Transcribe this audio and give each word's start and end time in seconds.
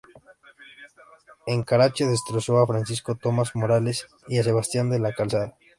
En 1.45 1.61
Carache 1.61 2.07
destrozó 2.07 2.57
a 2.57 2.65
Francisco 2.65 3.13
Tomás 3.13 3.55
Morales 3.55 4.07
y 4.29 4.39
a 4.39 4.43
Sebastián 4.43 4.89
de 4.89 4.97
la 4.97 5.13
Calzada. 5.13 5.55